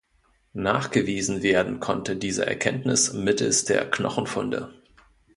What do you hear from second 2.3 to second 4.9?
Erkenntnis mittels der Knochenfunde.